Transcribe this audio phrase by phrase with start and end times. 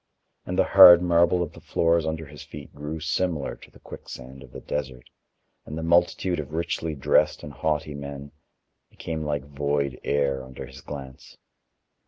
[0.47, 4.41] And the hard marble of the floors under his feet grew similar to the quicksand
[4.41, 5.07] of the desert,
[5.63, 8.31] and the multitude of richly dressed and haughty men
[8.89, 11.37] became like void air under his glance.